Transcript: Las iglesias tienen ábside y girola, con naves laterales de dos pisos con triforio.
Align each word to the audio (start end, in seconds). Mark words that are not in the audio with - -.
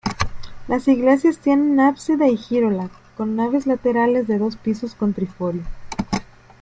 Las 0.67 0.87
iglesias 0.87 1.37
tienen 1.37 1.79
ábside 1.79 2.27
y 2.31 2.35
girola, 2.35 2.89
con 3.15 3.35
naves 3.35 3.67
laterales 3.67 4.25
de 4.27 4.39
dos 4.39 4.55
pisos 4.57 4.95
con 4.95 5.13
triforio. 5.13 5.61